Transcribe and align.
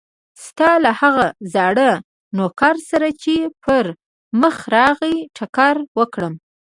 ستا 0.45 0.71
له 0.83 0.91
هغه 1.01 1.27
زاړه 1.53 1.89
نوکر 2.37 2.75
سره 2.89 3.07
چې 3.21 3.35
پر 3.63 3.85
مخه 4.41 4.63
راغی 4.75 5.17
ټکر 5.37 5.75
وکړم. 5.99 6.33